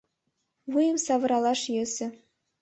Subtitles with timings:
[0.71, 2.07] Вуйым савыралаш йӧсӧ.